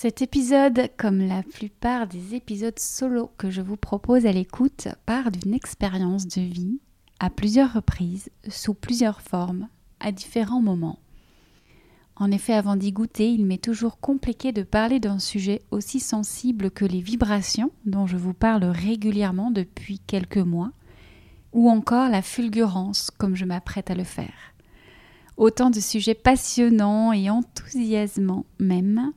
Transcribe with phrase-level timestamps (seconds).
[0.00, 5.32] Cet épisode, comme la plupart des épisodes solo que je vous propose à l'écoute, part
[5.32, 6.78] d'une expérience de vie
[7.18, 9.66] à plusieurs reprises, sous plusieurs formes,
[9.98, 11.00] à différents moments.
[12.14, 16.70] En effet, avant d'y goûter, il m'est toujours compliqué de parler d'un sujet aussi sensible
[16.70, 20.70] que les vibrations, dont je vous parle régulièrement depuis quelques mois,
[21.52, 24.54] ou encore la fulgurance, comme je m'apprête à le faire.
[25.36, 29.12] Autant de sujets passionnants et enthousiasmants même,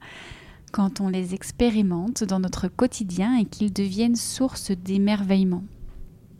[0.71, 5.63] quand on les expérimente dans notre quotidien et qu'ils deviennent source d'émerveillement,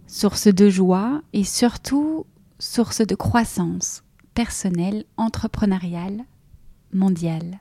[0.08, 2.26] source de joie et surtout
[2.60, 6.24] source de croissance personnelle, entrepreneuriale,
[6.94, 7.60] mondiale.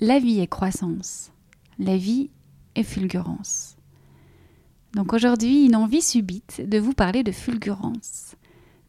[0.00, 1.32] La vie est croissance,
[1.78, 2.30] la vie
[2.74, 3.76] est fulgurance.
[4.94, 8.36] Donc aujourd'hui, une envie subite de vous parler de fulgurance.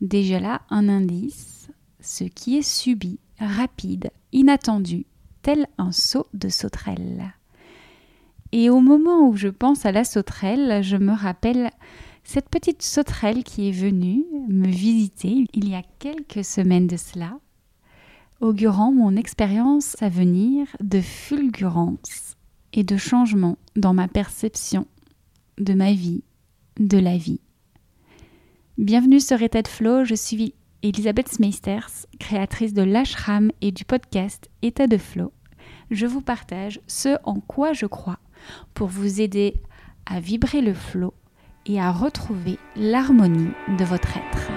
[0.01, 1.69] Déjà là, un indice,
[1.99, 5.05] ce qui est subi, rapide, inattendu,
[5.49, 7.33] tel un saut de sauterelle.
[8.51, 11.71] Et au moment où je pense à la sauterelle, je me rappelle
[12.23, 17.39] cette petite sauterelle qui est venue me visiter il y a quelques semaines de cela,
[18.41, 22.37] augurant mon expérience à venir de fulgurance
[22.73, 24.85] et de changement dans ma perception
[25.57, 26.21] de ma vie,
[26.79, 27.41] de la vie.
[28.77, 34.47] Bienvenue sur État de Flow, je suis Elisabeth Smeisters, créatrice de l'ashram et du podcast
[34.61, 35.33] État de Flow.
[35.91, 38.19] Je vous partage ce en quoi je crois
[38.75, 39.55] pour vous aider
[40.05, 41.15] à vibrer le flow
[41.65, 44.51] et à retrouver l'harmonie de votre être.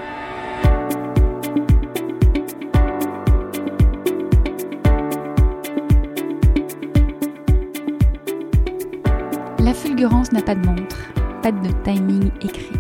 [9.59, 12.79] La fulgurance n'a pas de montre, pas de timing écrit.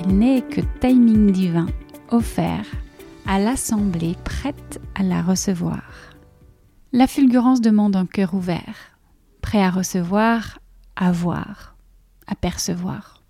[0.00, 1.66] Elle n'est que timing divin
[2.10, 2.66] offert
[3.28, 6.11] à l'assemblée prête à la recevoir.
[6.94, 8.98] La fulgurance demande un cœur ouvert,
[9.40, 10.58] prêt à recevoir,
[10.94, 11.74] à voir,
[12.26, 13.22] à percevoir.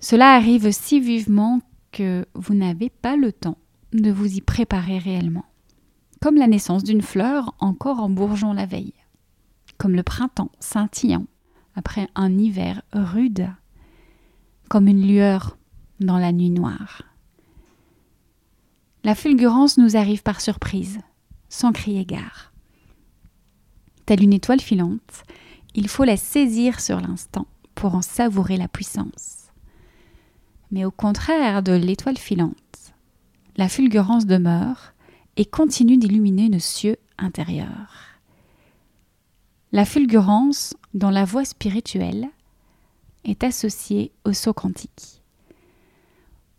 [0.00, 1.60] Cela arrive si vivement
[1.92, 3.58] que vous n'avez pas le temps
[3.92, 5.44] de vous y préparer réellement.
[6.20, 8.94] Comme la naissance d'une fleur encore en bourgeon la veille.
[9.78, 11.26] Comme le printemps scintillant
[11.76, 13.48] après un hiver rude.
[14.68, 15.58] Comme une lueur
[16.00, 17.02] dans la nuit noire.
[19.04, 20.98] La fulgurance nous arrive par surprise,
[21.50, 22.52] sans crier gare.
[24.06, 25.24] Telle une étoile filante,
[25.74, 29.48] il faut la saisir sur l'instant pour en savourer la puissance.
[30.70, 32.56] Mais au contraire de l'étoile filante,
[33.56, 34.94] la fulgurance demeure
[35.36, 38.18] et continue d'illuminer nos cieux intérieurs.
[39.72, 42.28] La fulgurance, dans la voie spirituelle,
[43.24, 45.22] est associée au saut quantique.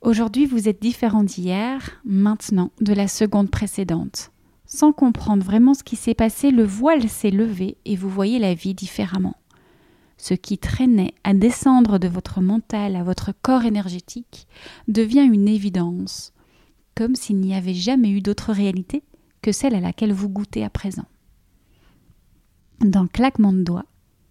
[0.02, 4.31] Aujourd'hui, vous êtes différent d'hier, maintenant, de la seconde précédente.
[4.74, 8.54] Sans comprendre vraiment ce qui s'est passé, le voile s'est levé et vous voyez la
[8.54, 9.36] vie différemment.
[10.16, 14.48] Ce qui traînait à descendre de votre mental à votre corps énergétique
[14.88, 16.32] devient une évidence,
[16.96, 19.04] comme s'il n'y avait jamais eu d'autre réalité
[19.42, 21.06] que celle à laquelle vous goûtez à présent.
[22.80, 23.88] D'un claquement de doigts,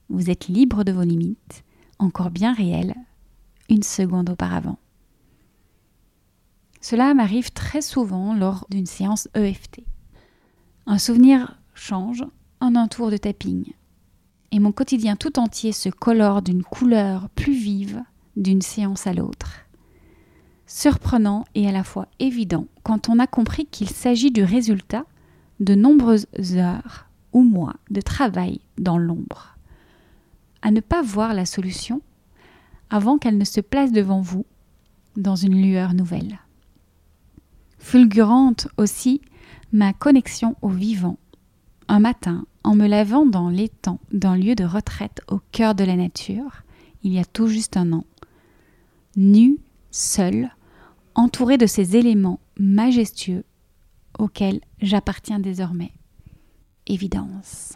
[0.09, 1.65] vous êtes libre de vos limites,
[1.99, 2.95] encore bien réelles,
[3.69, 4.79] une seconde auparavant.
[6.81, 9.83] Cela m'arrive très souvent lors d'une séance EFT.
[10.91, 12.25] Un souvenir change
[12.59, 13.75] en un tour de tapping.
[14.51, 18.03] Et mon quotidien tout entier se colore d'une couleur plus vive
[18.34, 19.61] d'une séance à l'autre.
[20.67, 25.05] Surprenant et à la fois évident quand on a compris qu'il s'agit du résultat
[25.61, 29.56] de nombreuses heures ou mois de travail dans l'ombre.
[30.61, 32.03] À ne pas voir la solution
[32.91, 34.45] avant qu'elle ne se place devant vous
[35.17, 36.41] dans une lueur nouvelle
[37.81, 39.21] fulgurante aussi
[39.72, 41.19] ma connexion au vivant.
[41.88, 45.97] Un matin, en me lavant dans l'étang d'un lieu de retraite au cœur de la
[45.97, 46.62] nature,
[47.03, 48.04] il y a tout juste un an,
[49.16, 49.58] nu,
[49.91, 50.50] seul,
[51.14, 53.44] entouré de ces éléments majestueux
[54.19, 55.92] auxquels j'appartiens désormais.
[56.87, 57.75] Évidence.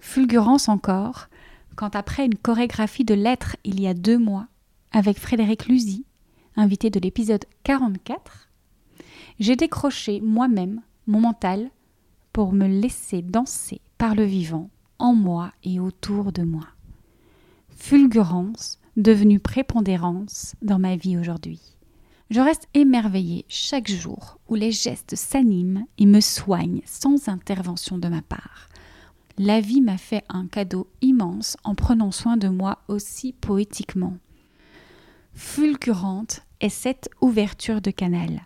[0.00, 1.28] Fulgurance encore,
[1.76, 4.48] quand après une chorégraphie de lettres il y a deux mois,
[4.90, 6.04] avec Frédéric Luzy,
[6.56, 8.47] invité de l'épisode 44,
[9.38, 11.70] j'ai décroché moi-même mon mental
[12.32, 16.66] pour me laisser danser par le vivant en moi et autour de moi.
[17.70, 21.60] Fulgurance devenue prépondérance dans ma vie aujourd'hui.
[22.30, 28.08] Je reste émerveillée chaque jour où les gestes s'animent et me soignent sans intervention de
[28.08, 28.68] ma part.
[29.38, 34.18] La vie m'a fait un cadeau immense en prenant soin de moi aussi poétiquement.
[35.32, 38.42] Fulgurante est cette ouverture de canal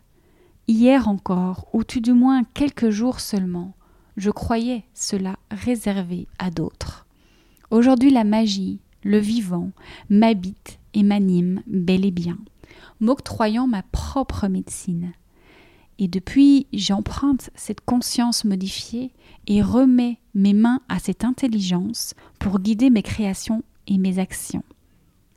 [0.69, 3.75] hier encore, ou tout du moins quelques jours seulement,
[4.17, 7.06] je croyais cela réservé à d'autres.
[7.70, 9.70] Aujourd'hui, la magie, le vivant,
[10.11, 12.38] m'habite et m'anime bel et bien,
[13.00, 15.12] m'octroyant ma propre médecine.
[15.99, 19.12] Et depuis, j'emprunte cette conscience modifiée
[19.47, 24.64] et remets mes mains à cette intelligence pour guider mes créations et mes actions.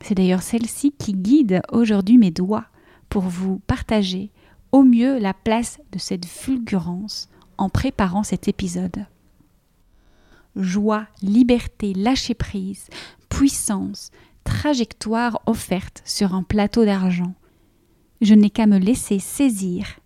[0.02, 2.66] C'est d'ailleurs celle-ci qui guide aujourd'hui mes doigts
[3.08, 4.30] pour vous partager
[4.72, 7.28] au mieux la place de cette fulgurance
[7.58, 9.06] en préparant cet épisode.
[10.56, 12.88] Joie, liberté, lâcher prise,
[13.28, 14.10] puissance,
[14.44, 17.34] trajectoire offerte sur un plateau d'argent.
[18.20, 19.98] Je n'ai qu'à me laisser saisir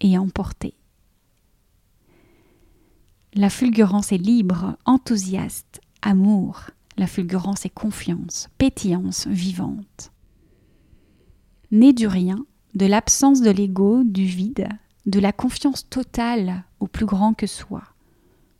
[0.00, 0.74] et emporter.
[3.34, 6.70] La fulgurance est libre, enthousiaste, amour.
[6.96, 10.12] La fulgurance est confiance, pétillance vivante.
[11.70, 12.44] Née du rien,
[12.74, 14.68] de l'absence de l'ego, du vide,
[15.06, 17.82] de la confiance totale au plus grand que soi.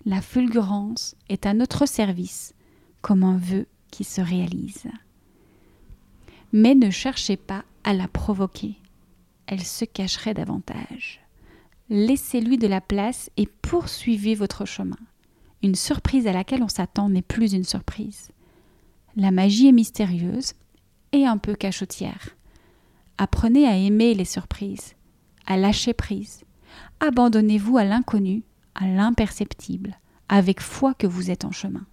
[0.06, 2.54] La fulgurance est à notre service
[3.02, 4.86] comme un vœu qui se réalise.
[6.52, 8.76] Mais ne cherchez pas à la provoquer,
[9.46, 11.20] elle se cacherait davantage.
[11.90, 14.98] Laissez-lui de la place et poursuivez votre chemin.
[15.62, 18.28] Une surprise à laquelle on s'attend n'est plus une surprise.
[19.16, 20.52] La magie est mystérieuse
[21.12, 22.36] et un peu cachotière.
[23.18, 24.94] Apprenez à aimer les surprises
[25.48, 26.44] à lâcher prise.
[27.00, 28.44] Abandonnez-vous à l'inconnu,
[28.74, 29.98] à l'imperceptible,
[30.28, 31.86] avec foi que vous êtes en chemin.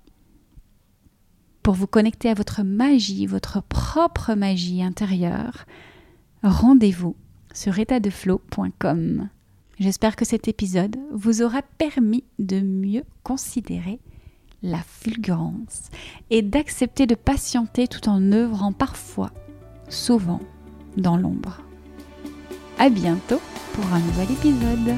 [1.63, 5.65] Pour vous connecter à votre magie, votre propre magie intérieure,
[6.43, 7.15] rendez-vous
[7.53, 9.29] sur étatdeflow.com.
[9.79, 13.99] J'espère que cet épisode vous aura permis de mieux considérer
[14.63, 15.89] la fulgurance
[16.29, 19.31] et d'accepter de patienter tout en œuvrant parfois,
[19.89, 20.41] souvent,
[20.97, 21.61] dans l'ombre.
[22.77, 23.41] À bientôt
[23.73, 24.95] pour un nouvel épisode.